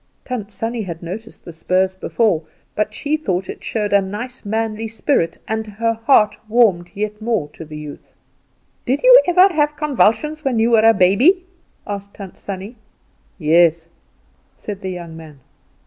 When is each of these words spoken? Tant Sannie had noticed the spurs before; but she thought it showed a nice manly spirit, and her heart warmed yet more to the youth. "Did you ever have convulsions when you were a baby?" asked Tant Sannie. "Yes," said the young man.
Tant 0.25 0.49
Sannie 0.49 0.81
had 0.81 1.03
noticed 1.03 1.45
the 1.45 1.53
spurs 1.53 1.93
before; 1.95 2.41
but 2.73 2.91
she 2.91 3.15
thought 3.17 3.47
it 3.49 3.63
showed 3.63 3.93
a 3.93 4.01
nice 4.01 4.43
manly 4.43 4.87
spirit, 4.87 5.37
and 5.47 5.67
her 5.67 5.93
heart 5.93 6.35
warmed 6.49 6.89
yet 6.95 7.21
more 7.21 7.49
to 7.49 7.63
the 7.63 7.77
youth. 7.77 8.15
"Did 8.83 9.03
you 9.03 9.21
ever 9.27 9.49
have 9.53 9.75
convulsions 9.77 10.43
when 10.43 10.57
you 10.57 10.71
were 10.71 10.89
a 10.89 10.95
baby?" 10.95 11.45
asked 11.85 12.15
Tant 12.15 12.35
Sannie. 12.35 12.77
"Yes," 13.37 13.85
said 14.57 14.81
the 14.81 14.89
young 14.89 15.15
man. 15.15 15.39